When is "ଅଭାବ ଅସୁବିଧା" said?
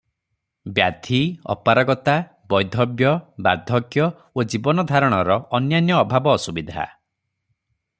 6.01-6.91